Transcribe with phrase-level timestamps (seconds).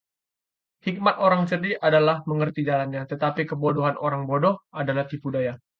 [0.87, 5.53] Hikmat orang cerdik adalah mengerti jalannya, tetapi kebodohan orang bodoh adalah tipu daya.